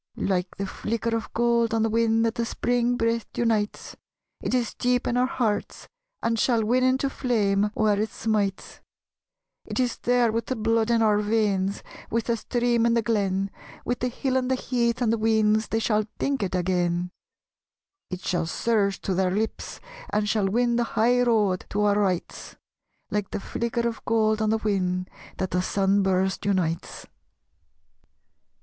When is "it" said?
4.41-4.55, 8.01-8.09, 9.63-9.79, 16.41-16.55, 18.09-18.21